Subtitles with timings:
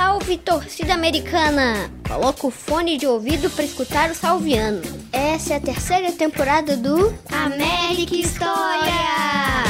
[0.00, 1.90] salve torcida americana!
[2.08, 4.80] Coloca o fone de ouvido para escutar o salviano.
[5.12, 9.69] Essa é a terceira temporada do América História!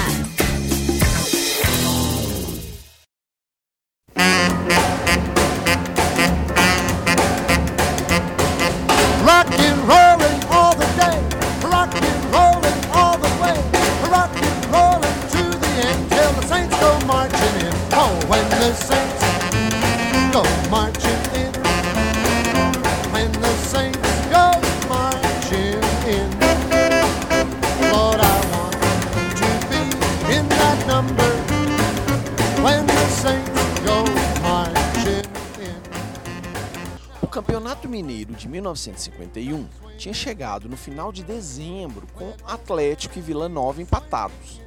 [38.70, 39.66] 1951
[39.98, 44.61] tinha chegado no final de dezembro com Atlético e Vila Nova empatados.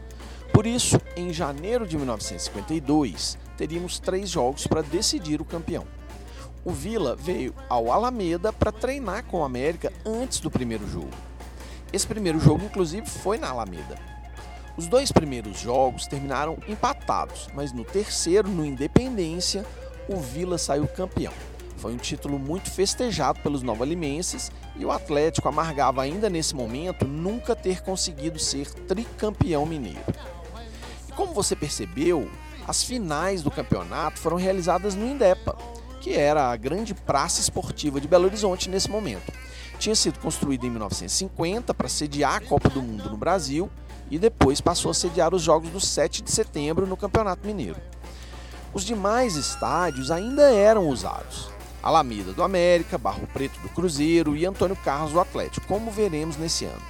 [0.53, 5.87] Por isso, em janeiro de 1952, teríamos três jogos para decidir o campeão.
[6.63, 11.09] O Vila veio ao Alameda para treinar com o América antes do primeiro jogo.
[11.91, 13.97] Esse primeiro jogo, inclusive, foi na Alameda.
[14.77, 19.65] Os dois primeiros jogos terminaram empatados, mas no terceiro, no Independência,
[20.07, 21.33] o Vila saiu campeão.
[21.83, 27.57] Foi um título muito festejado pelos novalimenses e o Atlético amargava ainda nesse momento nunca
[27.57, 29.99] ter conseguido ser tricampeão mineiro.
[31.09, 32.31] E como você percebeu,
[32.65, 35.57] as finais do campeonato foram realizadas no Indepa,
[35.99, 39.33] que era a grande praça esportiva de Belo Horizonte nesse momento.
[39.77, 43.69] Tinha sido construída em 1950 para sediar a Copa do Mundo no Brasil
[44.09, 47.81] e depois passou a sediar os Jogos do 7 de setembro no Campeonato Mineiro.
[48.73, 51.52] Os demais estádios ainda eram usados,
[51.83, 56.63] Alameda do América, Barro Preto do Cruzeiro e Antônio Carlos do Atlético, como veremos nesse
[56.63, 56.81] ano.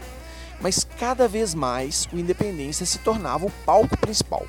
[0.61, 4.45] Mas cada vez mais o Independência se tornava o palco principal.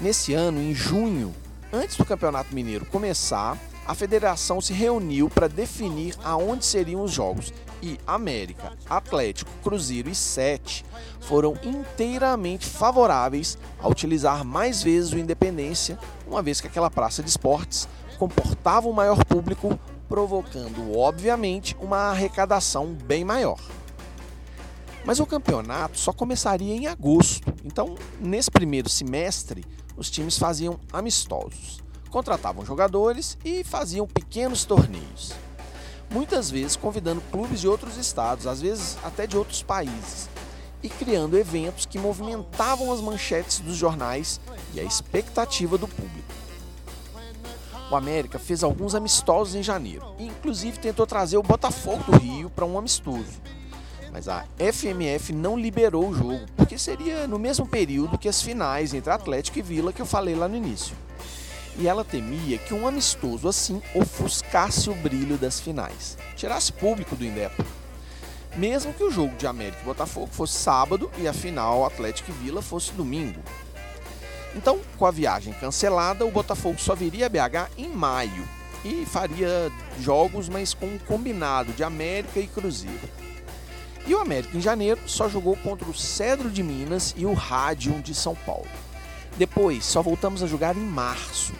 [0.00, 1.34] Nesse ano, em junho,
[1.72, 7.52] antes do Campeonato Mineiro começar, a federação se reuniu para definir aonde seriam os jogos
[7.82, 10.84] e América, Atlético, Cruzeiro e Sete
[11.20, 17.28] foram inteiramente favoráveis a utilizar mais vezes o Independência, uma vez que aquela praça de
[17.28, 19.78] esportes comportava um maior público,
[20.08, 23.60] provocando, obviamente, uma arrecadação bem maior.
[25.04, 29.64] Mas o campeonato só começaria em agosto, então, nesse primeiro semestre,
[29.96, 35.32] os times faziam amistosos, contratavam jogadores e faziam pequenos torneios.
[36.10, 40.28] Muitas vezes convidando clubes de outros estados, às vezes até de outros países,
[40.82, 44.40] e criando eventos que movimentavam as manchetes dos jornais
[44.74, 46.45] e a expectativa do público
[47.90, 52.50] o América fez alguns amistosos em janeiro e inclusive tentou trazer o Botafogo do Rio
[52.50, 53.40] para um amistoso.
[54.12, 58.94] Mas a FMF não liberou o jogo, porque seria no mesmo período que as finais
[58.94, 60.96] entre Atlético e Vila que eu falei lá no início.
[61.78, 67.24] E ela temia que um amistoso assim ofuscasse o brilho das finais, tirasse público do
[67.24, 67.64] Indepa.
[68.56, 72.44] Mesmo que o jogo de América e Botafogo fosse sábado e a final Atlético e
[72.44, 73.42] Vila fosse domingo,
[74.56, 78.48] então, com a viagem cancelada, o Botafogo só viria a BH em maio
[78.82, 83.08] e faria jogos, mas com um combinado de América e Cruzeiro.
[84.06, 88.00] E o América em janeiro só jogou contra o Cedro de Minas e o Rádio
[88.00, 88.68] de São Paulo.
[89.36, 91.52] Depois, só voltamos a jogar em março.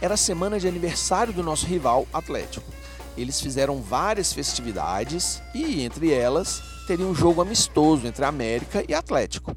[0.00, 2.72] Era a semana de aniversário do nosso rival Atlético.
[3.18, 9.54] Eles fizeram várias festividades e, entre elas, teria um jogo amistoso entre América e Atlético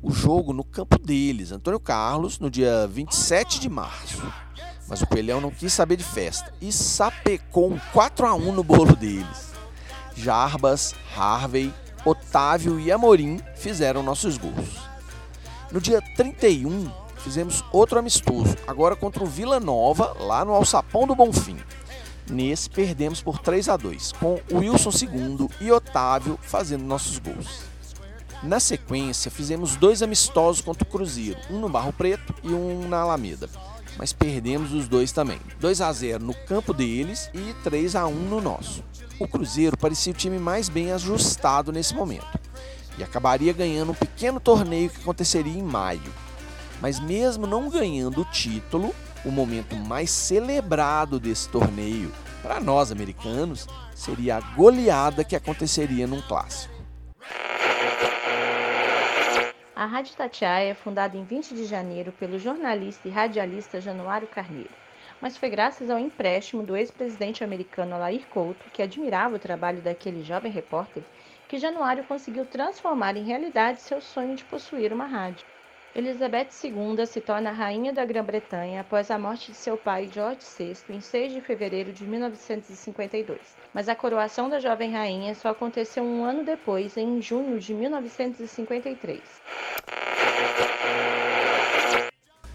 [0.00, 4.22] o jogo no campo deles, Antônio Carlos, no dia 27 de março.
[4.88, 8.62] Mas o Coelhão não quis saber de festa e sapecou um 4 a 1 no
[8.62, 9.52] bolo deles.
[10.14, 11.72] Jarbas, Harvey,
[12.04, 14.78] Otávio e Amorim fizeram nossos gols.
[15.70, 21.14] No dia 31, fizemos outro amistoso, agora contra o Vila Nova, lá no Alçapão do
[21.14, 21.58] Bonfim.
[22.30, 27.67] Nesse, perdemos por 3 a 2 com Wilson II e Otávio fazendo nossos gols.
[28.42, 33.00] Na sequência, fizemos dois amistosos contra o Cruzeiro, um no Barro Preto e um na
[33.00, 33.48] Alameda.
[33.96, 35.40] Mas perdemos os dois também.
[35.58, 38.84] 2 a 0 no campo deles e 3 a 1 no nosso.
[39.18, 42.38] O Cruzeiro parecia o time mais bem ajustado nesse momento
[42.96, 46.12] e acabaria ganhando um pequeno torneio que aconteceria em maio.
[46.80, 53.66] Mas mesmo não ganhando o título, o momento mais celebrado desse torneio para nós americanos
[53.96, 56.78] seria a goleada que aconteceria num clássico.
[59.78, 64.76] A Rádio Tatiaia é fundada em 20 de janeiro pelo jornalista e radialista Januário Carneiro,
[65.20, 70.22] mas foi graças ao empréstimo do ex-presidente americano Alair Couto, que admirava o trabalho daquele
[70.22, 71.06] jovem repórter,
[71.46, 75.46] que Januário conseguiu transformar em realidade seu sonho de possuir uma rádio.
[75.94, 80.76] Elizabeth II se torna rainha da Grã-Bretanha após a morte de seu pai George VI
[80.90, 83.40] em 6 de fevereiro de 1952.
[83.72, 89.20] Mas a coroação da jovem rainha só aconteceu um ano depois, em junho de 1953.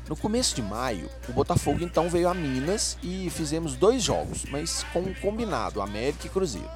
[0.07, 4.83] No começo de maio, o Botafogo então veio a Minas e fizemos dois jogos, mas
[4.93, 6.69] com um combinado América e Cruzeiro.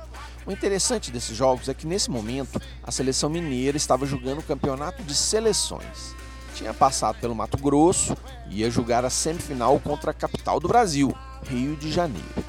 [0.46, 5.04] O interessante desses jogos é que nesse momento a seleção mineira estava jogando o campeonato
[5.04, 6.16] de seleções
[6.58, 8.18] tinha passado pelo Mato Grosso
[8.50, 12.44] e ia jogar a semifinal contra a capital do Brasil, Rio de Janeiro.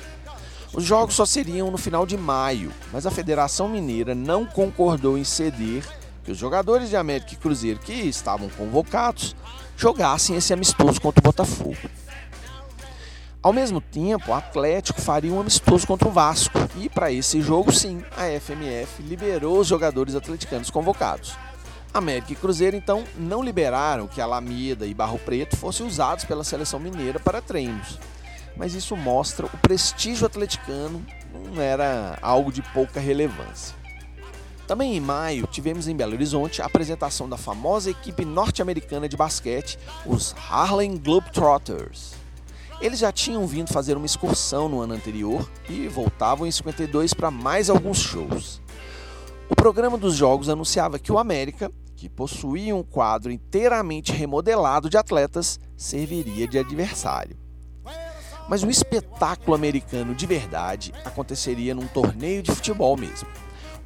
[0.73, 5.25] Os jogos só seriam no final de maio, mas a Federação Mineira não concordou em
[5.25, 5.85] ceder
[6.25, 9.37] que os jogadores de América e Cruzeiro que estavam convocados
[9.77, 11.77] jogassem esse amistoso contra o Botafogo.
[13.43, 17.73] Ao mesmo tempo, o Atlético faria um amistoso contra o Vasco e, para esse jogo,
[17.73, 21.35] sim, a FMF liberou os jogadores atleticanos convocados.
[21.93, 26.79] América e Cruzeiro então não liberaram que Alameda e Barro Preto fossem usados pela seleção
[26.79, 27.99] mineira para treinos.
[28.57, 31.05] Mas isso mostra o prestígio atleticano
[31.55, 33.77] não era algo de pouca relevância.
[34.67, 39.79] Também em maio, tivemos em Belo Horizonte a apresentação da famosa equipe norte-americana de basquete,
[40.05, 42.13] os Harlem Globetrotters.
[42.81, 47.31] Eles já tinham vindo fazer uma excursão no ano anterior e voltavam em 52 para
[47.31, 48.61] mais alguns shows.
[49.51, 54.99] O programa dos jogos anunciava que o América, que possuía um quadro inteiramente remodelado de
[54.99, 57.37] atletas, serviria de adversário.
[58.47, 63.27] Mas o espetáculo americano de verdade aconteceria num torneio de futebol mesmo.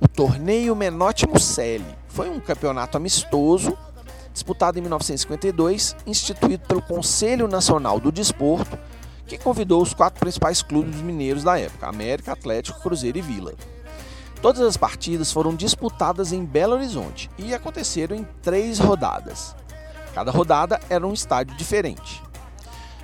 [0.01, 3.79] O torneio Menotti Muselli foi um campeonato amistoso
[4.33, 8.79] disputado em 1952, instituído pelo Conselho Nacional do Desporto,
[9.27, 13.55] que convidou os quatro principais clubes mineiros da época: América, Atlético, Cruzeiro e Vila.
[14.43, 19.55] Todas as partidas foram disputadas em Belo Horizonte e aconteceram em três rodadas.
[20.13, 22.21] Cada rodada era um estádio diferente.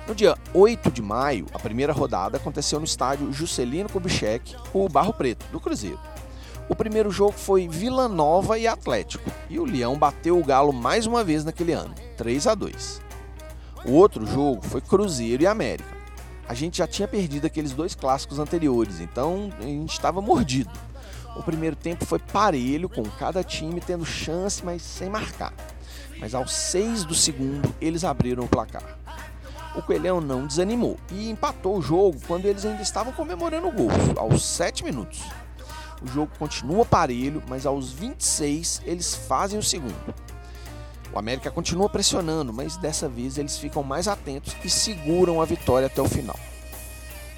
[0.05, 5.13] No dia 8 de maio, a primeira rodada aconteceu no estádio Juscelino Kubitschek, o Barro
[5.13, 5.99] Preto, do Cruzeiro.
[6.67, 11.05] O primeiro jogo foi Vila Nova e Atlético, e o Leão bateu o Galo mais
[11.05, 13.01] uma vez naquele ano, 3 a 2.
[13.85, 15.97] O outro jogo foi Cruzeiro e América.
[16.49, 20.89] A gente já tinha perdido aqueles dois clássicos anteriores, então a gente estava mordido.
[21.35, 25.53] O primeiro tempo foi parelho, com cada time tendo chance, mas sem marcar.
[26.19, 28.97] Mas aos seis do segundo, eles abriram o placar.
[29.75, 33.89] O Coelhão não desanimou e empatou o jogo quando eles ainda estavam comemorando o gol,
[34.17, 35.21] aos sete minutos.
[36.01, 39.95] O jogo continua parelho, mas aos 26 eles fazem o segundo.
[41.13, 45.87] O América continua pressionando, mas dessa vez eles ficam mais atentos e seguram a vitória
[45.87, 46.37] até o final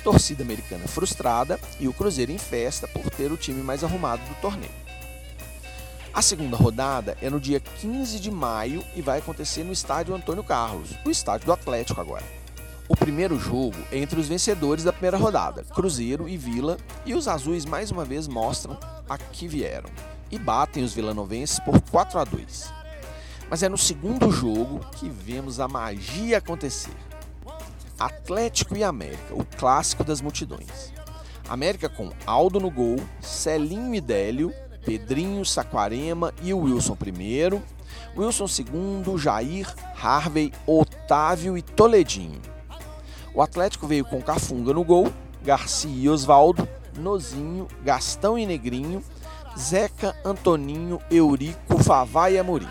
[0.03, 4.35] torcida americana frustrada e o Cruzeiro em festa por ter o time mais arrumado do
[4.41, 4.81] torneio.
[6.13, 10.43] A segunda rodada é no dia 15 de maio e vai acontecer no estádio Antônio
[10.43, 12.25] Carlos, o estádio do Atlético agora.
[12.89, 16.75] O primeiro jogo é entre os vencedores da primeira rodada, Cruzeiro e Vila,
[17.05, 18.77] e os azuis mais uma vez mostram
[19.07, 19.89] a que vieram
[20.29, 22.73] e batem os vilanovenses por 4 a 2.
[23.49, 27.10] Mas é no segundo jogo que vemos a magia acontecer.
[28.01, 30.91] Atlético e América, o clássico das multidões.
[31.47, 34.51] América com Aldo no gol, Celinho e Délio,
[34.83, 37.61] Pedrinho, Saquarema e Wilson primeiro,
[38.17, 39.71] Wilson segundo, Jair,
[40.01, 42.41] Harvey, Otávio e Toledinho.
[43.35, 45.13] O Atlético veio com Cafunga no gol,
[45.43, 49.03] Garcia e Osvaldo, Nozinho, Gastão e Negrinho,
[49.55, 52.67] Zeca, Antoninho, Eurico, Favá e Amorim.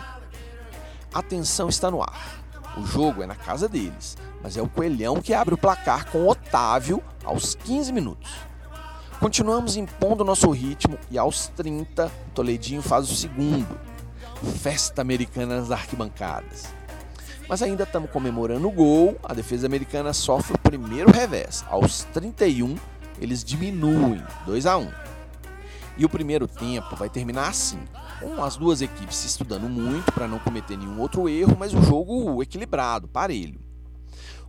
[1.14, 2.43] Atenção está no ar.
[2.76, 6.26] O jogo é na casa deles mas é o Coelhão que abre o placar com
[6.26, 8.30] Otávio aos 15 minutos.
[9.20, 13.78] Continuamos impondo nosso ritmo e aos 30, Toledinho faz o segundo.
[14.61, 16.68] Festa americana nas arquibancadas.
[17.47, 21.64] Mas ainda estamos comemorando o gol, a defesa americana sofre o primeiro revés.
[21.68, 22.76] Aos 31,
[23.20, 24.90] eles diminuem 2 a 1.
[25.99, 27.80] E o primeiro tempo vai terminar assim,
[28.20, 31.82] com as duas equipes se estudando muito para não cometer nenhum outro erro, mas o
[31.82, 33.61] jogo equilibrado, parelho.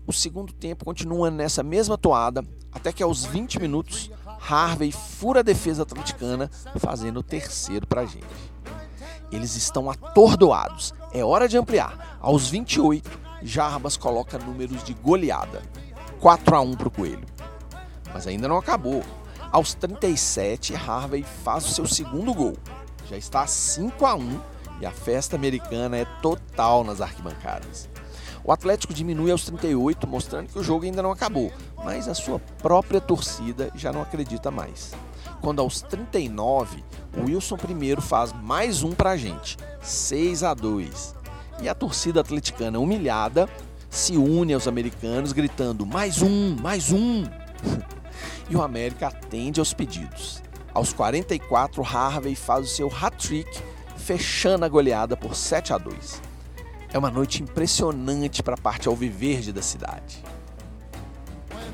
[0.08, 4.12] O segundo tempo continua nessa mesma toada, até que aos 20 minutos,
[4.50, 8.25] Harvey fura a defesa atleticana, fazendo o terceiro para a gente.
[9.31, 12.17] Eles estão atordoados, é hora de ampliar.
[12.20, 13.10] Aos 28,
[13.43, 15.62] Jarbas coloca números de goleada,
[16.20, 17.25] 4 a 1 para o Coelho.
[18.13, 19.03] Mas ainda não acabou.
[19.51, 22.53] Aos 37, Harvey faz o seu segundo gol.
[23.10, 24.41] Já está 5 a 1
[24.81, 27.89] e a festa americana é total nas arquibancadas.
[28.43, 31.51] O Atlético diminui aos 38, mostrando que o jogo ainda não acabou,
[31.83, 34.93] mas a sua própria torcida já não acredita mais.
[35.41, 36.83] Quando aos 39,
[37.17, 41.15] o Wilson primeiro faz mais um pra gente, 6 a 2.
[41.62, 43.48] E a torcida atleticana humilhada
[43.89, 47.24] se une aos americanos gritando mais um, mais um.
[48.50, 50.41] e o América atende aos pedidos.
[50.74, 53.62] Aos 44, Harvey faz o seu hat-trick,
[53.98, 56.30] fechando a goleada por 7 a 2.
[56.93, 60.24] É uma noite impressionante para a parte alviverde da cidade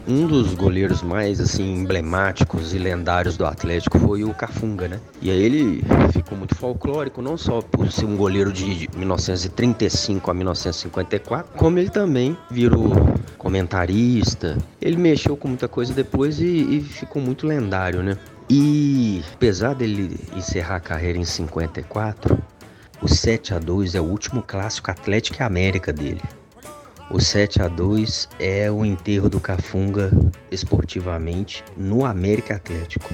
[0.07, 4.99] um dos goleiros mais assim emblemáticos e lendários do Atlético foi o Cafunga, né?
[5.21, 5.83] E aí ele
[6.13, 11.89] ficou muito folclórico, não só por ser um goleiro de 1935 a 1954, como ele
[11.89, 12.91] também virou
[13.37, 14.57] comentarista.
[14.81, 18.17] Ele mexeu com muita coisa depois e, e ficou muito lendário, né?
[18.49, 22.41] E apesar dele encerrar a carreira em 54,
[23.01, 26.21] o 7 a 2 é o último clássico Atlético e América dele.
[27.11, 30.11] O 7 a 2 é o enterro do Cafunga
[30.51, 33.13] esportivamente no América Atlético,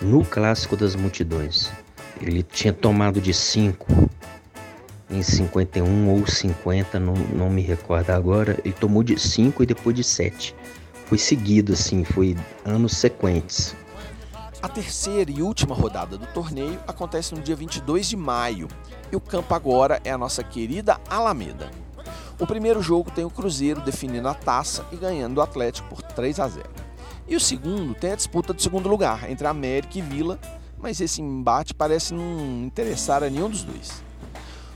[0.00, 1.72] no clássico das multidões.
[2.20, 4.10] Ele tinha tomado de 5
[5.10, 8.58] em 51 ou 50, não, não me recordo agora.
[8.64, 10.54] Ele tomou de 5 e depois de 7.
[11.06, 13.74] Foi seguido assim, foi anos sequentes.
[14.62, 18.68] A terceira e última rodada do torneio acontece no dia 22 de maio
[19.10, 21.68] e o campo agora é a nossa querida Alameda.
[22.38, 26.38] O primeiro jogo tem o Cruzeiro definindo a taça e ganhando o Atlético por 3
[26.38, 26.70] a 0.
[27.26, 30.38] E o segundo tem a disputa do segundo lugar entre América e Vila,
[30.78, 34.00] mas esse embate parece não interessar a nenhum dos dois.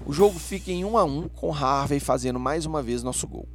[0.05, 3.49] O jogo fica em 1 a 1 com Harvey fazendo mais uma vez nosso gol.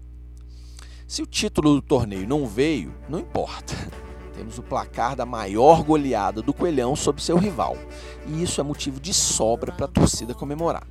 [1.06, 3.76] Se o título do torneio não veio, não importa.
[4.36, 7.78] Temos o placar da maior goleada do Coelhão sobre seu rival,
[8.28, 10.88] e isso é motivo de sobra para a torcida comemorar.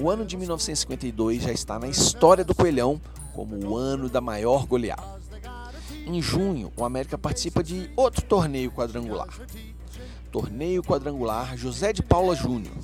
[0.00, 3.00] O ano de 1952 já está na história do Coelhão
[3.34, 5.20] como o ano da maior goleada.
[6.06, 9.28] Em junho, o América participa de outro torneio quadrangular.
[10.30, 12.74] Torneio quadrangular José de Paula Júnior.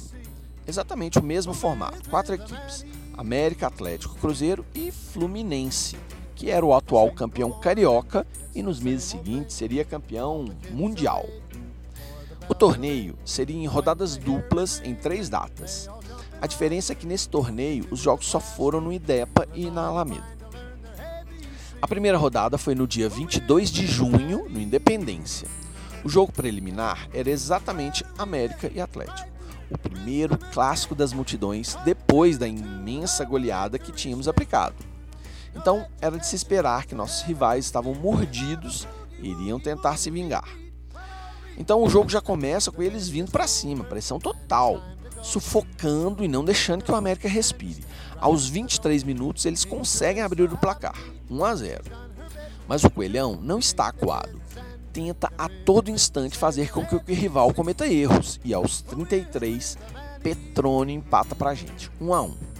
[0.66, 2.84] Exatamente o mesmo formato, quatro equipes:
[3.16, 5.96] América, Atlético, Cruzeiro e Fluminense,
[6.38, 11.26] que era o atual campeão carioca e nos meses seguintes seria campeão mundial.
[12.48, 15.90] O torneio seria em rodadas duplas em três datas.
[16.40, 20.38] A diferença é que nesse torneio os jogos só foram no IDEPA e na Alameda.
[21.82, 25.48] A primeira rodada foi no dia 22 de junho, no Independência.
[26.04, 29.28] O jogo preliminar era exatamente América e Atlético,
[29.68, 34.87] o primeiro clássico das multidões depois da imensa goleada que tínhamos aplicado.
[35.58, 38.86] Então era de se esperar que nossos rivais estavam mordidos
[39.18, 40.48] e iriam tentar se vingar.
[41.58, 44.80] Então o jogo já começa com eles vindo para cima, pressão total,
[45.20, 47.84] sufocando e não deixando que o América respire.
[48.20, 50.96] Aos 23 minutos, eles conseguem abrir o placar,
[51.28, 51.84] 1 a 0.
[52.68, 54.40] Mas o Coelhão não está acuado.
[54.92, 59.76] Tenta a todo instante fazer com que o rival cometa erros e aos 33,
[60.22, 62.57] Petrone empata pra gente, 1 a 1.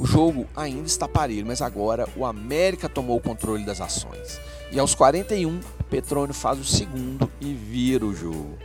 [0.00, 4.40] O jogo ainda está parelho, mas agora o América tomou o controle das ações.
[4.72, 8.58] E aos 41, Petrônio faz o segundo e vira o jogo.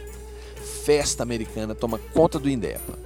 [0.83, 3.05] Festa americana toma conta do Indepa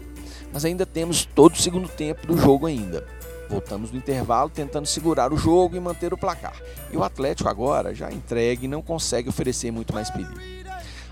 [0.51, 3.05] mas ainda temos todo o segundo tempo do jogo ainda.
[3.49, 6.55] Voltamos no intervalo tentando segurar o jogo e manter o placar.
[6.91, 10.39] E o Atlético agora já entregue e não consegue oferecer muito mais perigo.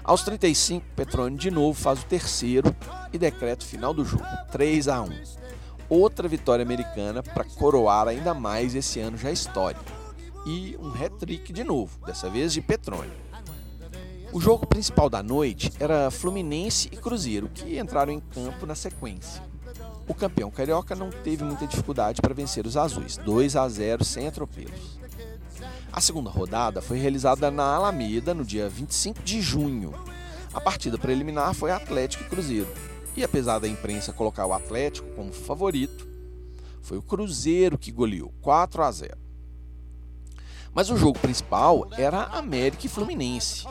[0.04, 2.74] Aos 35, Petrone de novo faz o terceiro
[3.12, 5.10] e decreta o final do jogo, 3 a 1.
[5.89, 9.86] Outra vitória americana para coroar ainda mais esse ano já histórico.
[10.46, 13.12] E um hat-trick de novo, dessa vez de Petrone.
[14.34, 19.41] O jogo principal da noite era Fluminense e Cruzeiro, que entraram em campo na sequência.
[20.08, 24.27] O campeão carioca não teve muita dificuldade para vencer os azuis, 2 a 0 sem
[24.27, 25.00] atropelos.
[25.91, 29.94] A segunda rodada foi realizada na Alameda no dia 25 de junho.
[30.53, 32.67] A partida preliminar foi Atlético e Cruzeiro.
[33.18, 36.08] E apesar da imprensa colocar o Atlético como favorito,
[36.84, 39.18] foi o Cruzeiro que goleou 4 a 0.
[40.72, 43.66] Mas o jogo principal era América e Fluminense.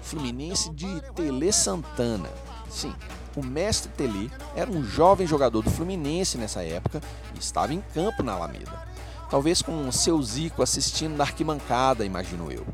[0.00, 2.30] Fluminense de Tele Santana.
[2.70, 2.94] Sim,
[3.34, 7.02] o mestre Tele era um jovem jogador do Fluminense nessa época
[7.34, 8.86] e estava em campo na Alameda.
[9.28, 12.64] Talvez com seu Zico assistindo na arquibancada, imagino eu.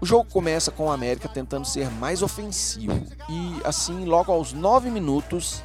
[0.00, 4.88] O jogo começa com o América tentando ser mais ofensivo e, assim, logo aos 9
[4.88, 5.62] minutos,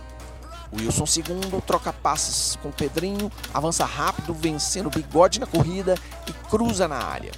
[0.78, 5.96] Wilson segundo troca passes com Pedrinho, avança rápido, vencendo o bigode na corrida
[6.28, 7.32] e cruza na área.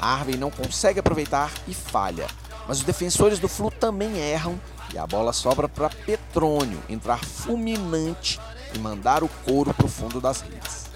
[0.00, 2.26] Harvey não consegue aproveitar e falha.
[2.66, 4.60] Mas os defensores do Flu também erram
[4.92, 8.40] e a bola sobra para Petrônio entrar fulminante
[8.74, 10.89] e mandar o couro para o fundo das redes.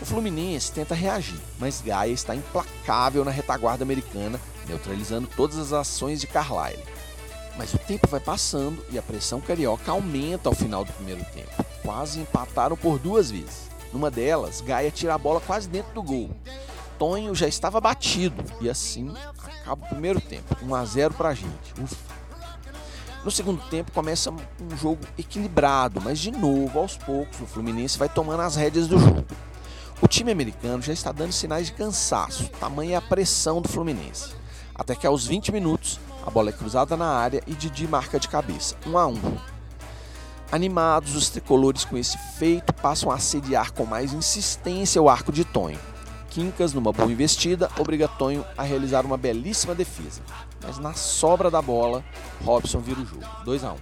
[0.00, 4.38] O Fluminense tenta reagir, mas Gaia está implacável na retaguarda americana,
[4.68, 6.82] neutralizando todas as ações de Carlyle.
[7.56, 11.64] Mas o tempo vai passando e a pressão carioca aumenta ao final do primeiro tempo.
[11.82, 13.70] Quase empataram por duas vezes.
[13.92, 16.30] Numa delas, Gaia tira a bola quase dentro do gol.
[16.98, 20.56] Tonho já estava batido e assim acaba o primeiro tempo.
[20.62, 21.74] 1 a 0 para a gente.
[21.82, 21.96] Ufa.
[23.24, 28.08] No segundo tempo começa um jogo equilibrado, mas de novo, aos poucos, o Fluminense vai
[28.08, 29.26] tomando as rédeas do jogo.
[30.00, 34.34] O time americano já está dando sinais de cansaço, tamanha a pressão do Fluminense.
[34.74, 38.28] Até que aos 20 minutos, a bola é cruzada na área e Didi marca de
[38.28, 39.38] cabeça, 1 a 1.
[40.52, 45.46] Animados, os tricolores com esse feito passam a assediar com mais insistência o arco de
[45.46, 45.80] Tonho.
[46.28, 50.20] Quincas, numa boa investida, obriga Tonho a realizar uma belíssima defesa.
[50.62, 52.04] Mas na sobra da bola,
[52.44, 53.76] Robson vira o jogo, 2 a 1.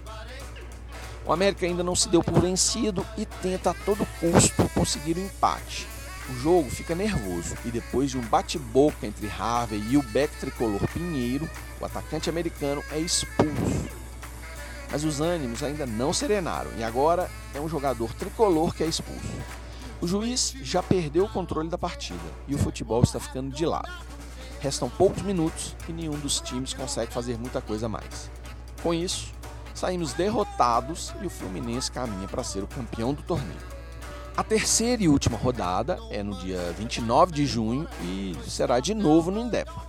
[1.25, 5.19] O América ainda não se deu por vencido e tenta a todo custo conseguir o
[5.19, 5.94] um empate.
[6.27, 10.81] O jogo fica nervoso e depois de um bate-boca entre Harvey e o back tricolor
[10.91, 11.47] Pinheiro,
[11.79, 13.85] o atacante americano é expulso.
[14.91, 19.21] Mas os ânimos ainda não serenaram e agora é um jogador tricolor que é expulso.
[20.01, 23.91] O juiz já perdeu o controle da partida e o futebol está ficando de lado.
[24.59, 28.31] Restam poucos minutos e nenhum dos times consegue fazer muita coisa mais.
[28.81, 29.31] Com isso,
[29.75, 33.74] saímos derrotados e o Fluminense caminha para ser o campeão do torneio.
[34.37, 39.31] A terceira e última rodada é no dia 29 de junho e será de novo
[39.31, 39.85] no Indepa.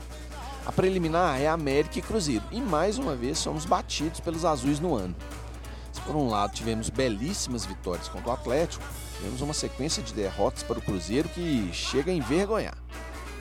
[0.64, 4.94] A preliminar é América e Cruzeiro e mais uma vez somos batidos pelos azuis no
[4.94, 5.16] ano.
[5.92, 8.84] Se por um lado tivemos belíssimas vitórias contra o Atlético,
[9.16, 12.78] tivemos uma sequência de derrotas para o Cruzeiro que chega a envergonhar.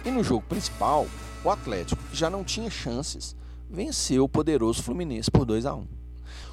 [0.04, 1.06] E no jogo principal,
[1.44, 3.36] o Atlético, que já não tinha chances,
[3.70, 6.05] venceu o poderoso Fluminense por 2 a 1.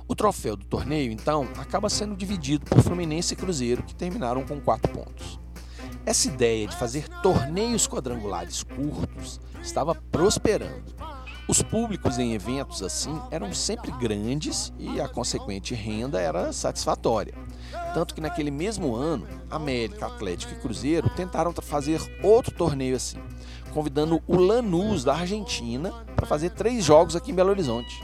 [0.09, 4.61] O troféu do torneio, então, acaba sendo dividido por Fluminense e Cruzeiro, que terminaram com
[4.61, 5.39] quatro pontos.
[6.05, 10.93] Essa ideia de fazer torneios quadrangulares curtos estava prosperando.
[11.49, 17.35] Os públicos em eventos assim eram sempre grandes e a consequente renda era satisfatória.
[17.95, 23.19] Tanto que naquele mesmo ano, América, Atlético e Cruzeiro tentaram fazer outro torneio assim,
[23.73, 28.03] convidando o Lanús da Argentina para fazer três jogos aqui em Belo Horizonte.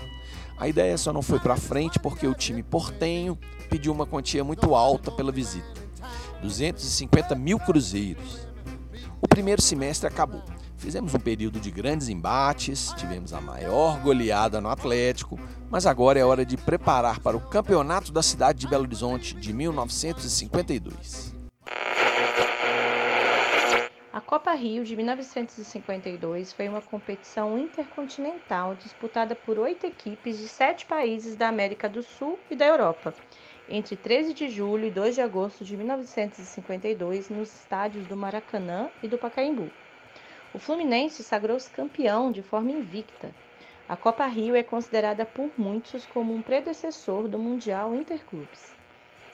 [0.58, 3.38] A ideia só não foi para frente porque o time portenho
[3.71, 5.80] pediu uma quantia muito alta pela visita:
[6.42, 8.49] 250 mil cruzeiros.
[9.21, 10.42] O primeiro semestre acabou.
[10.76, 16.25] Fizemos um período de grandes embates, tivemos a maior goleada no Atlético, mas agora é
[16.25, 21.34] hora de preparar para o Campeonato da Cidade de Belo Horizonte de 1952.
[24.19, 30.85] A Copa Rio de 1952 foi uma competição intercontinental disputada por oito equipes de sete
[30.87, 33.15] países da América do Sul e da Europa,
[33.69, 39.07] entre 13 de julho e 2 de agosto de 1952, nos estádios do Maracanã e
[39.07, 39.71] do Pacaembu.
[40.52, 43.33] O Fluminense sagrou-se campeão de forma invicta.
[43.89, 48.77] A Copa Rio é considerada por muitos como um predecessor do Mundial Interclubes.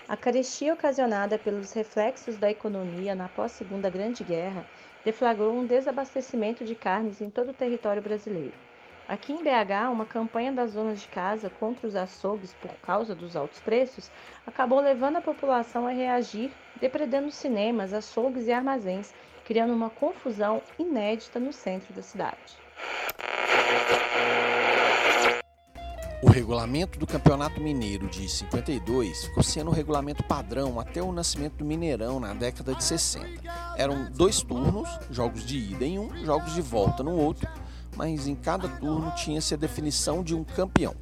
[0.06, 4.68] A carestia ocasionada pelos reflexos da economia na pós-Segunda Grande Guerra
[5.02, 8.58] deflagrou um desabastecimento de carnes em todo o território brasileiro.
[9.08, 13.34] Aqui em BH, uma campanha das donas de casa contra os açougues por causa dos
[13.34, 14.10] altos preços
[14.44, 21.40] acabou levando a população a reagir, depredando cinemas, açougues e armazéns, criando uma confusão inédita
[21.40, 22.62] no centro da cidade.
[26.24, 31.56] O regulamento do Campeonato Mineiro de 52 ficou sendo o regulamento padrão até o nascimento
[31.56, 33.42] do Mineirão na década de 60.
[33.76, 37.46] Eram dois turnos, jogos de ida em um, jogos de volta no outro,
[37.94, 40.96] mas em cada turno tinha-se a definição de um campeão.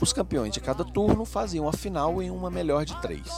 [0.00, 3.28] Os campeões de cada turno faziam a final em uma melhor de três.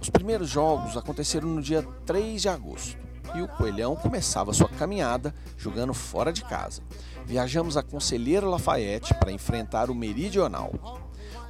[0.00, 5.34] Os primeiros jogos aconteceram no dia 3 de agosto e o Coelhão começava sua caminhada
[5.56, 6.82] jogando fora de casa
[7.28, 10.72] viajamos a Conselheiro Lafayette para enfrentar o Meridional.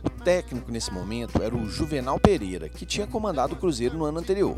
[0.03, 4.19] O técnico nesse momento era o Juvenal Pereira, que tinha comandado o Cruzeiro no ano
[4.19, 4.57] anterior.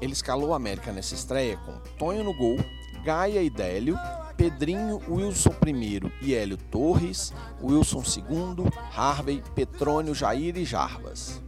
[0.00, 2.56] Ele escalou o América nessa estreia com Tonho no gol,
[3.04, 3.96] Gaia e Délio,
[4.36, 7.32] Pedrinho, Wilson I e Hélio Torres,
[7.62, 11.40] Wilson II, Harvey, Petrônio, Jair e Jarbas.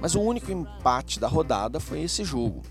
[0.00, 2.62] Mas o único empate da rodada foi esse jogo,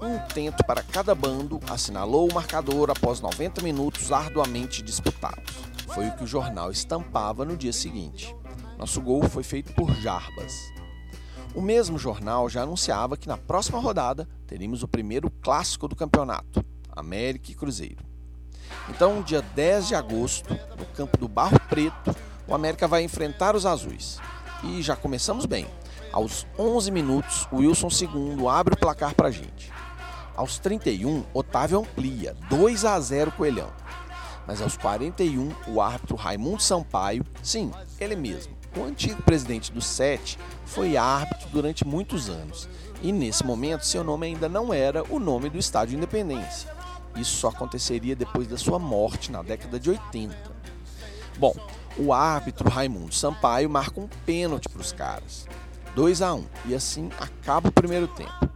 [0.00, 5.54] um tento para cada bando assinalou o marcador após 90 minutos arduamente disputados.
[5.94, 8.34] Foi o que o jornal estampava no dia seguinte.
[8.78, 10.72] Nosso gol foi feito por Jarbas.
[11.54, 16.64] O mesmo jornal já anunciava que na próxima rodada teríamos o primeiro clássico do campeonato,
[16.90, 18.04] América e Cruzeiro.
[18.88, 22.14] Então, dia 10 de agosto, no campo do Barro Preto,
[22.48, 24.18] o América vai enfrentar os azuis.
[24.64, 25.66] E já começamos bem.
[26.12, 29.72] Aos 11 minutos, o Wilson II abre o placar para a gente.
[30.36, 33.70] Aos 31, Otávio amplia, 2 a 0 Coelhão.
[34.46, 37.70] Mas aos 41, o árbitro Raimundo Sampaio, sim,
[38.00, 42.68] ele mesmo, o antigo presidente do SET foi árbitro durante muitos anos
[43.00, 46.74] e nesse momento seu nome ainda não era o nome do Estádio Independência.
[47.16, 50.36] Isso só aconteceria depois da sua morte na década de 80.
[51.38, 51.54] Bom,
[51.96, 55.46] o árbitro Raimundo Sampaio marca um pênalti para os caras.
[55.94, 58.53] 2 a 1 e assim acaba o primeiro tempo.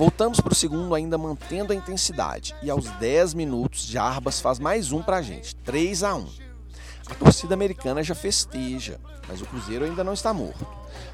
[0.00, 4.92] Voltamos para o segundo ainda mantendo a intensidade e aos 10 minutos Jarbas faz mais
[4.92, 6.26] um para a gente, 3 a 1.
[7.10, 10.66] A torcida americana já festeja, mas o Cruzeiro ainda não está morto.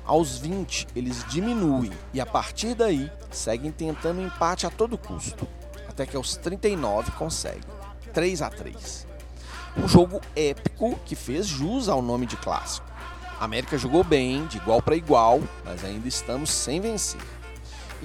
[0.05, 5.49] Aos 20 eles diminuem e a partir daí seguem tentando empate a todo custo,
[5.89, 7.69] até que aos 39 conseguem,
[8.15, 9.05] 3 a 3.
[9.79, 12.87] Um jogo épico que fez jus ao nome de clássico.
[13.41, 17.21] A América jogou bem, de igual para igual, mas ainda estamos sem vencer.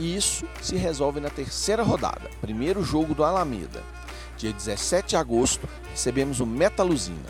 [0.02, 3.84] E isso se resolve na terceira rodada, primeiro jogo do Alameda.
[4.36, 7.30] Dia 17 de agosto, recebemos o Metaluzina.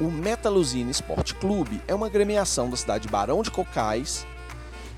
[0.00, 4.24] O Metaluzina Esporte Clube é uma gremiação da cidade de Barão de Cocais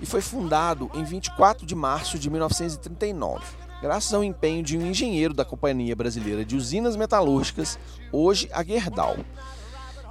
[0.02, 3.42] e foi fundado em 24 de março de 1939,
[3.80, 7.78] graças ao empenho de um engenheiro da Companhia Brasileira de Usinas Metalúrgicas,
[8.12, 9.16] hoje a Gerdau,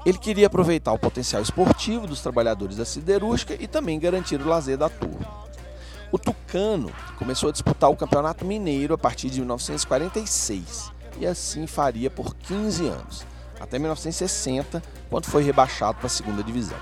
[0.04, 4.78] ele queria aproveitar o potencial esportivo dos trabalhadores da siderúrgica e também garantir o lazer
[4.78, 5.17] da turma.
[6.10, 12.10] O Tucano começou a disputar o Campeonato Mineiro a partir de 1946 e assim faria
[12.10, 13.26] por 15 anos,
[13.60, 16.78] até 1960, quando foi rebaixado para a segunda divisão.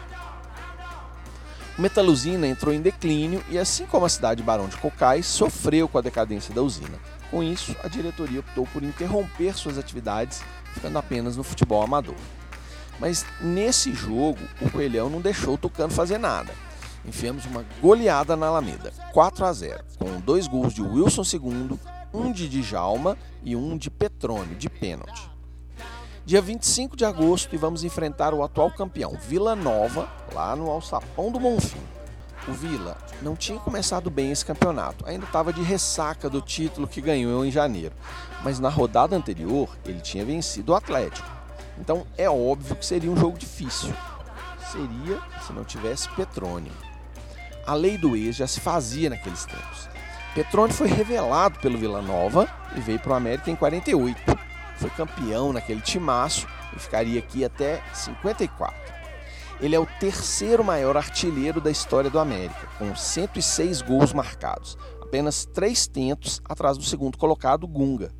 [1.77, 5.97] Metaluzina entrou em declínio e, assim como a cidade de Barão de Cocais, sofreu com
[5.97, 6.97] a decadência da usina.
[7.31, 10.41] Com isso, a diretoria optou por interromper suas atividades,
[10.73, 12.15] ficando apenas no futebol amador.
[12.99, 16.53] Mas nesse jogo, o Coelhão não deixou o Tucano fazer nada.
[17.07, 21.79] Enfiamos uma goleada na Alameda, 4 a 0, com dois gols de Wilson II,
[22.13, 25.29] um de Djalma e um de Petrônio, de pênalti.
[26.25, 31.31] Dia 25 de agosto e vamos enfrentar o atual campeão, Vila Nova, lá no Alçapão
[31.31, 31.81] do Monfim.
[32.47, 37.01] O Vila não tinha começado bem esse campeonato, ainda estava de ressaca do título que
[37.01, 37.95] ganhou em janeiro,
[38.43, 41.27] mas na rodada anterior ele tinha vencido o Atlético.
[41.77, 43.93] Então é óbvio que seria um jogo difícil.
[44.71, 46.71] Seria se não tivesse Petrone.
[47.65, 49.89] A lei do ex já se fazia naqueles tempos.
[50.33, 54.21] Petrone foi revelado pelo Vila Nova e veio para o América em 48.
[54.77, 58.75] Foi campeão naquele timaço e ficaria aqui até 54.
[59.61, 65.45] Ele é o terceiro maior artilheiro da história do América, com 106 gols marcados, apenas
[65.45, 68.11] três tentos atrás do segundo colocado, Gunga,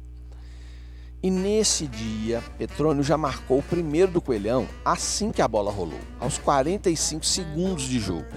[1.25, 5.99] e nesse dia, Petrônio já marcou o primeiro do Coelhão assim que a bola rolou,
[6.19, 8.27] aos 45 segundos de jogo.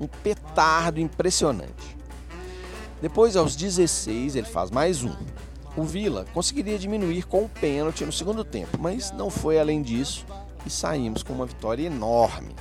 [0.00, 1.96] Um petardo impressionante.
[3.02, 5.14] Depois, aos 16, ele faz mais um.
[5.76, 10.26] O Vila conseguiria diminuir com o pênalti no segundo tempo, mas não foi além disso
[10.66, 12.54] e saímos com uma vitória enorme.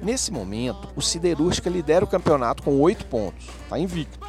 [0.00, 4.26] Nesse momento, o Siderúrgica lidera o campeonato com 8 pontos, está invicto.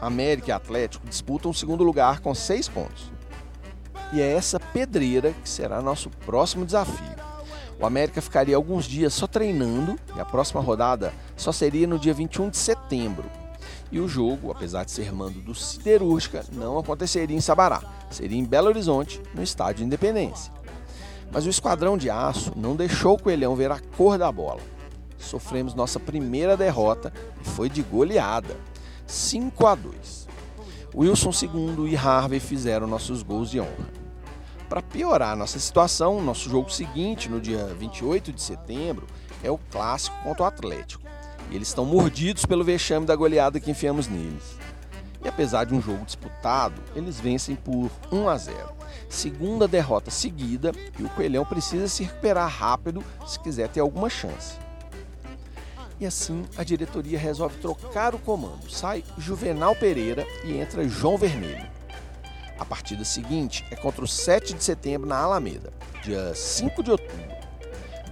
[0.00, 3.10] América e Atlético disputam o segundo lugar com 6 pontos.
[4.12, 7.19] E é essa pedreira que será nosso próximo desafio.
[7.80, 12.12] O América ficaria alguns dias só treinando e a próxima rodada só seria no dia
[12.12, 13.24] 21 de setembro.
[13.90, 18.44] E o jogo, apesar de ser mando do Siderúrgica, não aconteceria em Sabará, seria em
[18.44, 20.52] Belo Horizonte, no Estádio Independência.
[21.32, 24.60] Mas o Esquadrão de Aço não deixou o Coelhão ver a cor da bola.
[25.18, 28.56] Sofremos nossa primeira derrota e foi de goleada,
[29.06, 30.28] 5 a 2.
[30.94, 33.99] Wilson II e Harvey fizeram nossos gols de honra.
[34.70, 39.04] Para piorar a nossa situação, nosso jogo seguinte, no dia 28 de setembro,
[39.42, 41.02] é o clássico contra o Atlético.
[41.50, 44.56] E eles estão mordidos pelo vexame da goleada que enfiamos neles.
[45.24, 48.72] E apesar de um jogo disputado, eles vencem por 1 a 0.
[49.08, 54.56] Segunda derrota seguida e o Coelhão precisa se recuperar rápido se quiser ter alguma chance.
[55.98, 58.70] E assim a diretoria resolve trocar o comando.
[58.70, 61.79] Sai Juvenal Pereira e entra João Vermelho.
[62.60, 65.72] A partida seguinte é contra o 7 de setembro na Alameda,
[66.04, 67.40] dia 5 de outubro.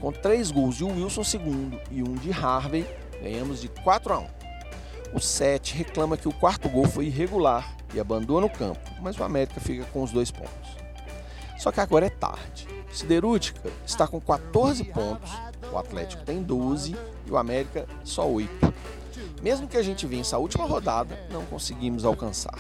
[0.01, 2.87] Com três gols de Wilson II e um de Harvey,
[3.21, 4.27] ganhamos de 4 a 1.
[5.13, 9.23] O 7 reclama que o quarto gol foi irregular e abandona o campo, mas o
[9.23, 10.71] América fica com os dois pontos.
[11.59, 12.67] Só que agora é tarde.
[12.91, 15.31] Siderúrgica está com 14 pontos,
[15.71, 18.73] o Atlético tem 12 e o América só 8.
[19.43, 22.59] Mesmo que a gente vença a última rodada, não conseguimos alcançar.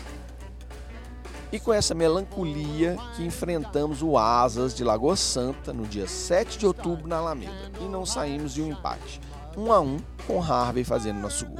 [1.51, 6.67] E com essa melancolia que enfrentamos o Asas de Lagoa Santa no dia 7 de
[6.67, 9.19] outubro na Alameda e não saímos de um empate,
[9.57, 11.59] 1 um a 1 um, com Harvey fazendo nosso gol.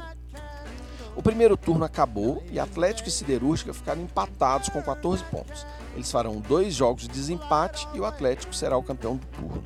[1.15, 5.65] O primeiro turno acabou e Atlético e Siderúrgica ficaram empatados com 14 pontos.
[5.95, 9.63] Eles farão dois jogos de desempate e o Atlético será o campeão do turno.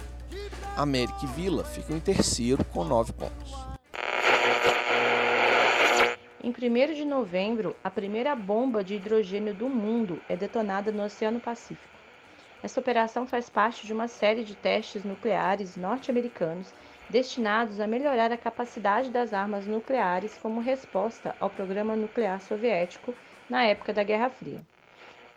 [0.78, 3.73] América e Vila ficam em terceiro com 9 pontos.
[6.44, 11.40] Em 1 de novembro, a primeira bomba de hidrogênio do mundo é detonada no Oceano
[11.40, 11.96] Pacífico.
[12.62, 16.74] Essa operação faz parte de uma série de testes nucleares norte-americanos
[17.10, 23.16] destinados a melhorar a capacidade das armas nucleares como resposta ao programa nuclear soviético
[23.50, 24.60] na época da Guerra Fria.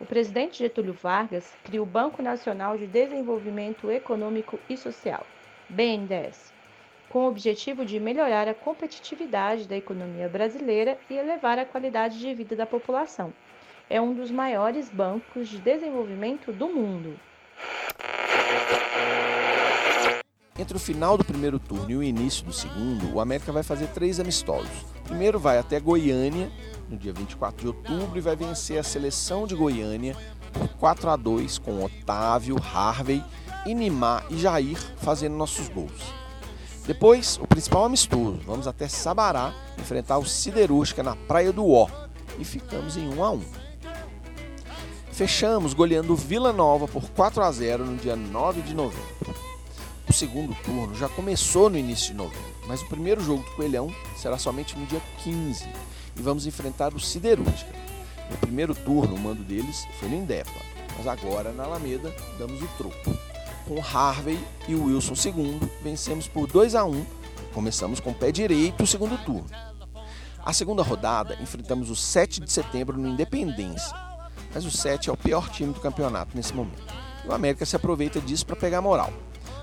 [0.01, 5.25] O presidente Getúlio Vargas cria o Banco Nacional de Desenvolvimento Econômico e Social,
[5.69, 6.56] BNDES,
[7.09, 12.33] com o objetivo de melhorar a competitividade da economia brasileira e elevar a qualidade de
[12.33, 13.33] vida da população.
[13.89, 17.17] É um dos maiores bancos de desenvolvimento do mundo.
[20.59, 23.87] Entre o final do primeiro turno e o início do segundo, o América vai fazer
[23.89, 24.85] três amistosos.
[25.03, 26.51] Primeiro vai até Goiânia,
[26.89, 30.15] no dia 24 de outubro, e vai vencer a seleção de Goiânia
[30.51, 33.23] por 4 a 2 com Otávio, Harvey,
[33.65, 36.26] Inimar e Jair fazendo nossos gols.
[36.87, 41.89] Depois, o principal amistoso, vamos até Sabará enfrentar o Siderúrgica na Praia do Ó
[42.39, 43.41] e ficamos em 1 a 1.
[45.11, 49.35] Fechamos goleando Vila Nova por 4 a 0 no dia 9 de novembro.
[50.07, 53.93] O segundo turno já começou no início de novembro, mas o primeiro jogo do Coelhão
[54.15, 55.67] será somente no dia 15
[56.15, 57.73] e vamos enfrentar o Siderúrgica.
[58.31, 60.61] No primeiro turno, o mando deles foi no Indepa,
[60.97, 63.26] mas agora na Alameda damos o troco.
[63.67, 67.05] Com Harvey e Wilson II, vencemos por 2 a 1
[67.53, 69.49] Começamos com o pé direito o segundo turno.
[70.45, 73.93] A segunda rodada, enfrentamos o 7 de setembro no Independência,
[74.53, 76.93] mas o 7 é o pior time do campeonato nesse momento.
[77.25, 79.11] E o América se aproveita disso para pegar moral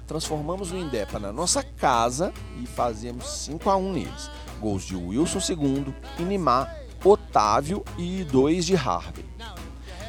[0.07, 4.31] transformamos o Indepa na nossa casa e fazemos 5 a 1 neles.
[4.61, 9.25] Gols de Wilson II, Inimar, Otávio e dois de Harvey.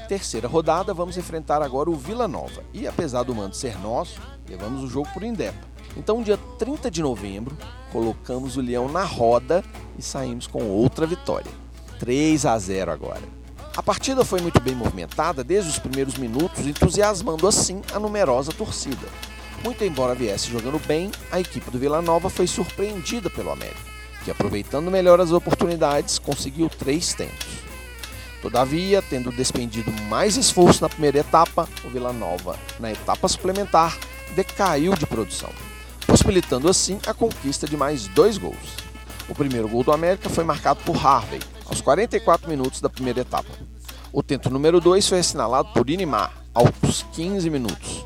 [0.08, 2.64] Terceira rodada, vamos enfrentar agora o Vila Nova.
[2.72, 5.58] E apesar do mando ser nosso, levamos o jogo por Indepa.
[5.98, 7.58] Então, dia 30 de novembro,
[7.92, 9.64] colocamos o Leão na roda
[9.98, 11.52] e saímos com outra vitória.
[12.00, 13.22] 3 a 0 agora.
[13.76, 19.08] A partida foi muito bem movimentada desde os primeiros minutos, entusiasmando assim a numerosa torcida.
[19.64, 23.82] Muito embora viesse jogando bem, a equipe do Vila Nova foi surpreendida pelo América,
[24.24, 27.65] que aproveitando melhor as oportunidades, conseguiu três tempos.
[28.46, 33.98] Todavia, tendo despendido mais esforço na primeira etapa, o Vila Nova, na etapa suplementar,
[34.36, 35.50] decaiu de produção,
[36.06, 38.78] possibilitando assim a conquista de mais dois gols.
[39.28, 43.50] O primeiro gol do América foi marcado por Harvey, aos 44 minutos da primeira etapa.
[44.14, 48.06] O tento número 2 foi assinalado por Inimar, aos 15 minutos.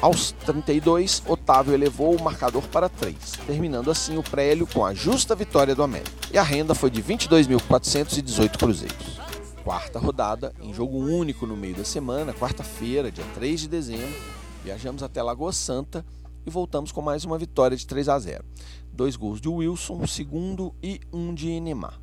[0.00, 5.34] Aos 32, Otávio elevou o marcador para 3, terminando assim o prélio com a justa
[5.34, 6.12] vitória do América.
[6.32, 9.23] E a renda foi de 22.418 cruzeiros.
[9.64, 14.20] Quarta rodada, em jogo único no meio da semana, quarta-feira, dia 3 de dezembro,
[14.62, 16.04] viajamos até Lagoa Santa
[16.44, 18.44] e voltamos com mais uma vitória de 3 a 0.
[18.92, 21.98] Dois gols de Wilson, um segundo e um de Enemar.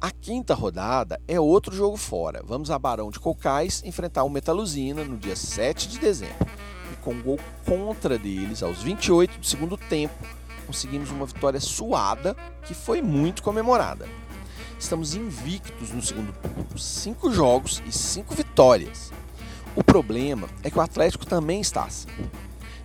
[0.00, 2.42] A quinta rodada é outro jogo fora.
[2.44, 6.46] Vamos a Barão de Cocais enfrentar o Metaluzina no dia 7 de dezembro
[7.04, 10.14] com gol contra deles aos 28 do segundo tempo,
[10.66, 14.08] conseguimos uma vitória suada que foi muito comemorada.
[14.84, 19.10] Estamos invictos no segundo turno, cinco jogos e cinco vitórias.
[19.74, 22.06] O problema é que o Atlético também está assim.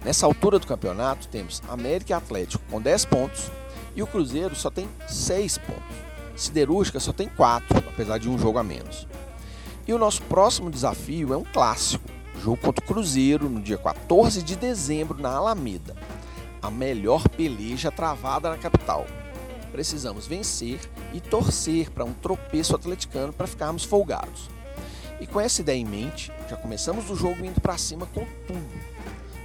[0.06, 3.52] Nessa altura do campeonato, temos América e Atlético com 10 pontos
[3.98, 5.98] e o Cruzeiro só tem 6 pontos.
[6.38, 9.06] Siderúrgica só tem 4, apesar de um jogo a menos.
[9.86, 12.10] E o nosso próximo desafio é um clássico,
[12.42, 15.98] Jogo contra o Cruzeiro no dia 14 de dezembro na Alameda.
[16.62, 19.06] A melhor peleja travada na capital.
[19.72, 20.80] Precisamos vencer
[21.14, 24.50] e torcer para um tropeço atleticano para ficarmos folgados.
[25.20, 28.90] E com essa ideia em mente, já começamos o jogo indo para cima com tudo.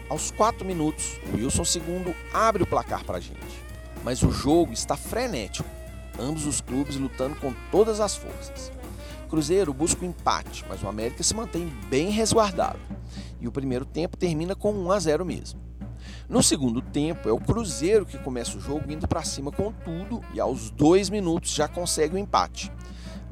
[0.09, 3.65] Aos 4 minutos, o Wilson II abre o placar para a gente.
[4.05, 5.69] Mas o jogo está frenético,
[6.19, 8.71] ambos os clubes lutando com todas as forças.
[9.29, 12.79] Cruzeiro busca o empate, mas o América se mantém bem resguardado.
[13.41, 15.63] E o primeiro tempo termina com 1 a 0 mesmo.
[16.29, 20.23] No segundo tempo, é o Cruzeiro que começa o jogo indo para cima com tudo
[20.33, 22.73] e aos dois minutos já consegue o empate.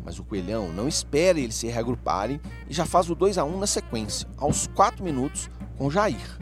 [0.04, 3.58] Mas o Coelhão não espera eles se reagruparem e já faz o 2 a 1
[3.58, 6.38] na sequência, aos 4 minutos, com Jair.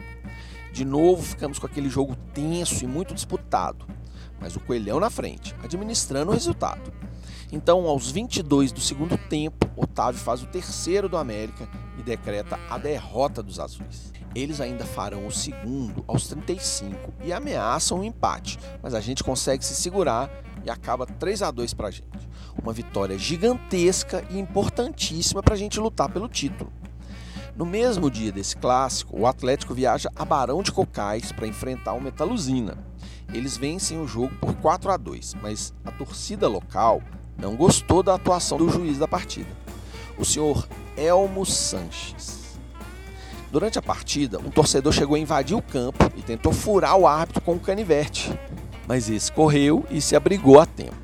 [0.73, 3.85] De novo, ficamos com aquele jogo tenso e muito disputado,
[4.39, 6.91] mas o Coelhão na frente, administrando o resultado.
[7.51, 12.77] Então, aos 22 do segundo tempo, Otávio faz o terceiro do América e decreta a
[12.77, 14.11] derrota dos azuis.
[14.33, 19.23] Eles ainda farão o segundo aos 35 e ameaçam o um empate, mas a gente
[19.23, 20.29] consegue se segurar
[20.63, 22.29] e acaba 3 a 2 para a gente.
[22.61, 26.71] Uma vitória gigantesca e importantíssima para a gente lutar pelo título.
[27.55, 32.01] No mesmo dia desse clássico, o Atlético viaja a Barão de Cocais para enfrentar o
[32.01, 32.77] Metaluzina.
[33.33, 37.01] Eles vencem o jogo por 4 a 2, mas a torcida local
[37.37, 39.49] não gostou da atuação do juiz da partida,
[40.17, 42.40] o senhor Elmo Sanches.
[43.51, 47.41] Durante a partida, um torcedor chegou a invadir o campo e tentou furar o árbitro
[47.41, 48.31] com um canivete,
[48.87, 50.95] mas esse correu e se abrigou a tempo.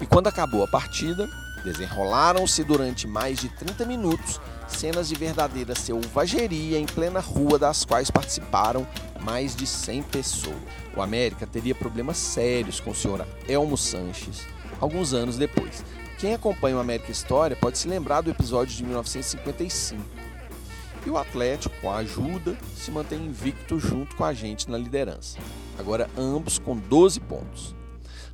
[0.00, 1.28] E quando acabou a partida,
[1.62, 8.10] desenrolaram-se durante mais de 30 minutos cenas de verdadeira selvageria em plena rua das quais
[8.10, 8.86] participaram
[9.20, 10.56] mais de 100 pessoas.
[10.96, 15.84] O América teria problemas sérios com o senhor Elmo Sanches alguns anos depois.
[16.18, 20.23] Quem acompanha o América História pode se lembrar do episódio de 1955
[21.06, 25.38] e o Atlético, com a ajuda, se mantém invicto junto com a gente na liderança.
[25.78, 27.74] Agora ambos com 12 pontos.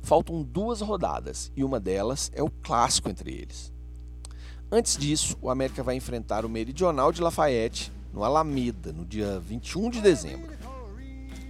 [0.01, 3.71] Faltam duas rodadas e uma delas é o clássico entre eles.
[4.71, 9.89] Antes disso, o América vai enfrentar o Meridional de Lafayette no Alameda, no dia 21
[9.89, 10.51] de dezembro.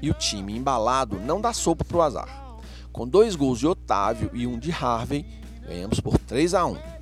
[0.01, 2.57] E o time embalado não dá sopa para o azar.
[2.91, 5.25] Com dois gols de Otávio e um de Harvey,
[5.65, 7.00] ganhamos por 3 a 1.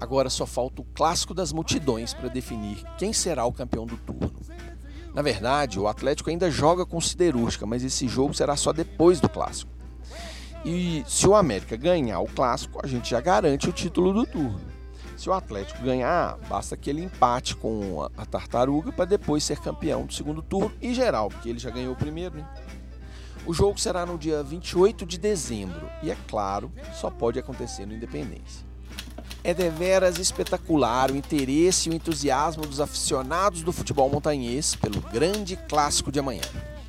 [0.00, 4.40] Agora só falta o clássico das multidões para definir quem será o campeão do turno.
[5.14, 9.28] Na verdade, o Atlético ainda joga com Siderúrgica, mas esse jogo será só depois do
[9.28, 9.72] clássico.
[10.62, 14.60] E se o América ganhar o clássico, a gente já garante o título do turno.
[15.16, 20.12] Se o Atlético ganhar, basta aquele empate com a Tartaruga para depois ser campeão do
[20.12, 22.46] segundo turno e geral, porque ele já ganhou o primeiro, né?
[23.46, 27.94] O jogo será no dia 28 de dezembro e, é claro, só pode acontecer no
[27.94, 28.66] Independência.
[29.46, 35.54] É deveras espetacular o interesse e o entusiasmo dos aficionados do futebol montanhês pelo grande
[35.68, 36.42] clássico de amanhã.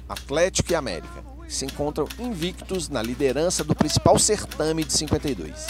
[0.09, 5.67] Atlético e América se encontram invictos na liderança do principal certame de 52.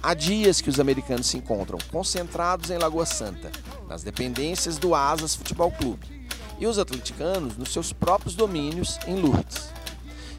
[0.00, 3.50] Há dias que os americanos se encontram concentrados em Lagoa Santa,
[3.88, 6.06] nas dependências do Asas Futebol Clube,
[6.56, 9.72] e os atleticanos nos seus próprios domínios em Lourdes.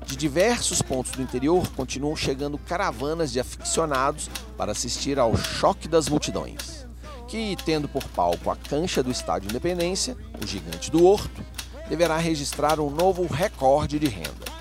[0.06, 6.08] De diversos pontos do interior continuam chegando caravanas de aficionados para assistir ao choque das
[6.08, 6.86] multidões,
[7.28, 11.44] que, tendo por palco a cancha do Estádio Independência, o gigante do Horto,
[11.89, 14.54] deverá registrar um novo recorde de renda.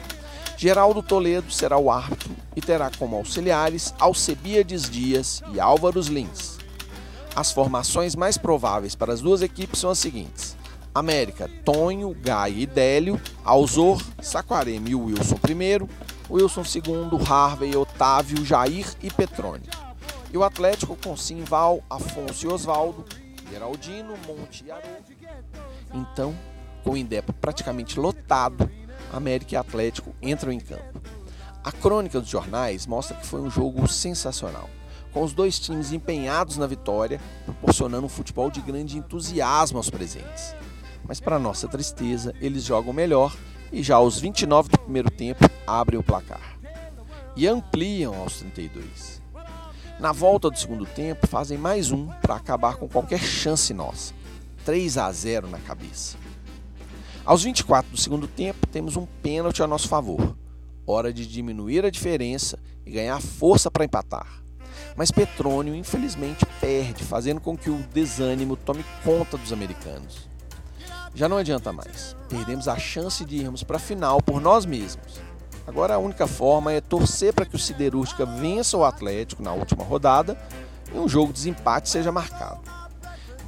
[0.57, 6.59] Geraldo Toledo será o árbitro e terá como auxiliares Alcebiades Dias e Álvaros Lins.
[7.35, 10.57] As formações mais prováveis para as duas equipes são as seguintes:
[10.95, 15.89] América, Tonho, Gaia e Délio, Alzor, Saquarema e Wilson I,
[16.33, 19.69] Wilson II, Harvey, Otávio, Jair e Petrone.
[20.33, 23.05] E o Atlético com Simval, Afonso e Osvaldo,
[23.51, 25.13] Geraldino, Monte e Haroldo.
[25.93, 26.35] Então,
[26.83, 28.71] com o Indepa praticamente lotado,
[29.13, 31.03] América e Atlético entram em campo.
[31.63, 34.71] A crônica dos jornais mostra que foi um jogo sensacional,
[35.13, 40.55] com os dois times empenhados na vitória, proporcionando um futebol de grande entusiasmo aos presentes
[41.05, 43.37] mas para nossa tristeza, eles jogam melhor
[43.73, 46.59] e já aos 29 do primeiro tempo abrem o placar.
[47.35, 49.23] E ampliam aos 32.
[49.99, 54.13] Na volta do segundo tempo, fazem mais um para acabar com qualquer chance nossa.
[54.65, 56.19] 3 a 0 na cabeça.
[57.25, 60.37] Aos 24 do segundo tempo, temos um pênalti a nosso favor.
[60.87, 64.43] Hora de diminuir a diferença e ganhar força para empatar.
[64.97, 70.32] Mas Petrônio, infelizmente, perde, fazendo com que o desânimo tome conta dos americanos
[71.15, 72.17] já não adianta mais.
[72.29, 75.21] Perdemos a chance de irmos para a final por nós mesmos.
[75.67, 79.85] Agora a única forma é torcer para que o Siderúrgica vença o Atlético na última
[79.85, 80.37] rodada
[80.93, 82.61] e um jogo de desempate seja marcado.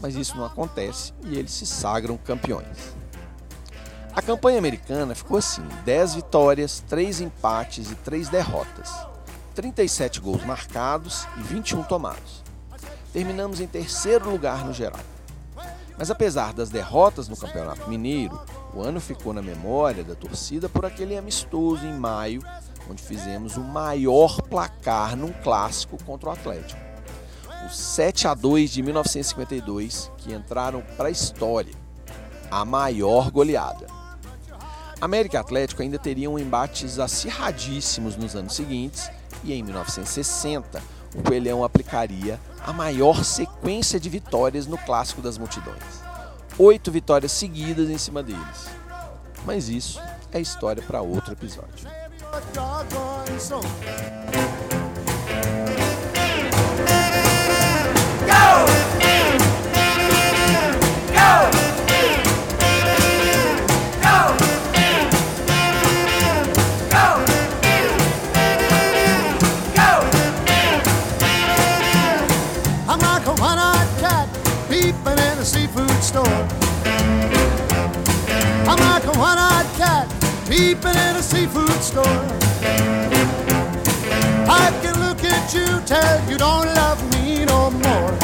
[0.01, 2.95] Mas isso não acontece e eles se sagram campeões.
[4.15, 8.91] A campanha americana ficou assim: 10 vitórias, 3 empates e 3 derrotas.
[9.55, 12.43] 37 gols marcados e 21 tomados.
[13.13, 15.01] Terminamos em terceiro lugar no geral.
[15.97, 18.41] Mas apesar das derrotas no Campeonato Mineiro,
[18.75, 22.43] o ano ficou na memória da torcida por aquele amistoso em maio,
[22.91, 26.81] onde fizemos o maior placar num clássico contra o Atlético.
[27.67, 31.73] O 7 a 2 de 1952, que entraram para a história,
[32.51, 33.87] a maior goleada.
[35.01, 39.11] América e Atlético ainda teriam embates acirradíssimos nos anos seguintes
[39.43, 46.03] e em 1960 o Coelhão aplicaria a maior sequência de vitórias no Clássico das Multidões.
[46.59, 48.69] Oito vitórias seguidas em cima deles.
[49.45, 50.01] Mas isso
[50.33, 51.89] é história para outro episódio.
[81.35, 82.21] Seafood store.
[84.63, 88.24] I can look at you, tell you don't love me no more.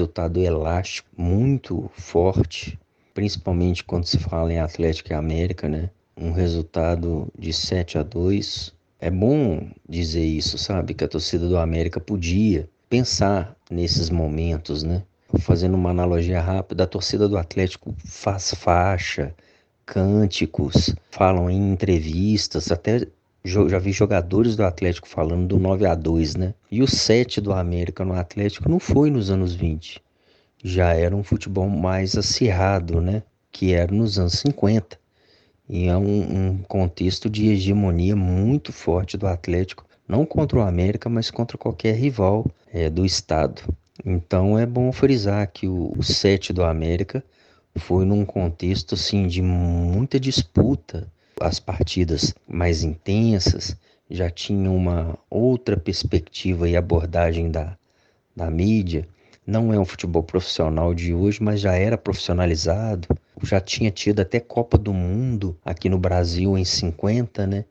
[0.00, 2.78] Resultado elástico muito forte,
[3.12, 5.90] principalmente quando se fala em Atlético e América, né?
[6.16, 8.72] Um resultado de 7 a 2.
[8.98, 10.94] É bom dizer isso, sabe?
[10.94, 15.02] Que a torcida do América podia pensar nesses momentos, né?
[15.40, 19.34] Fazendo uma analogia rápida, a torcida do Atlético faz faixa,
[19.84, 23.06] cânticos, falam em entrevistas, até
[23.44, 26.54] já vi jogadores do Atlético falando do 9 a 2, né?
[26.70, 30.02] E o 7 do América no Atlético não foi nos anos 20.
[30.62, 33.22] Já era um futebol mais acirrado, né?
[33.50, 34.98] Que era nos anos 50.
[35.68, 41.08] E é um, um contexto de hegemonia muito forte do Atlético, não contra o América,
[41.08, 43.62] mas contra qualquer rival eh, do estado.
[44.04, 47.22] Então é bom frisar que o, o 7 do América
[47.76, 51.06] foi num contexto assim de muita disputa.
[51.40, 53.74] As partidas mais intensas
[54.10, 57.78] já tinham uma outra perspectiva e abordagem da,
[58.36, 59.08] da mídia.
[59.46, 63.08] Não é um futebol profissional de hoje, mas já era profissionalizado.
[63.42, 67.64] Já tinha tido até Copa do Mundo aqui no Brasil em 50, né?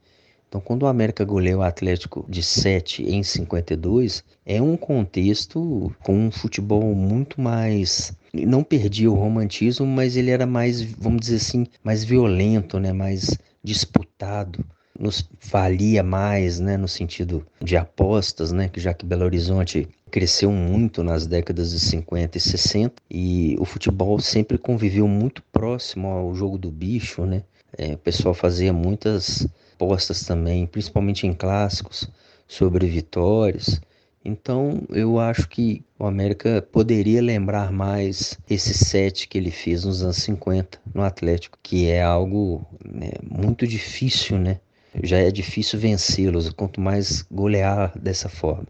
[0.47, 6.15] Então, quando o América goleou o Atlético de 7 em 52, é um contexto com
[6.15, 8.11] um futebol muito mais.
[8.33, 12.91] Não perdia o romantismo, mas ele era mais, vamos dizer assim, mais violento, né?
[12.91, 14.63] mais disputado.
[14.97, 16.75] Nos valia mais, né?
[16.75, 18.67] no sentido de apostas, né?
[18.67, 23.65] que já que Belo Horizonte cresceu muito nas décadas de 50 e 60 e o
[23.65, 27.43] futebol sempre conviveu muito próximo ao jogo do bicho, né?
[27.77, 32.09] É, o pessoal fazia muitas apostas também, principalmente em clássicos,
[32.47, 33.79] sobre vitórias.
[34.25, 40.01] Então eu acho que o América poderia lembrar mais esse set que ele fez nos
[40.01, 44.61] anos 50 no Atlético, que é algo né, muito difícil, né?
[45.03, 48.67] Já é difícil vencê-los, quanto mais golear dessa forma.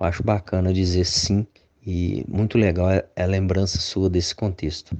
[0.00, 1.46] Eu acho bacana dizer sim
[1.86, 4.88] e muito legal é a lembrança sua desse contexto.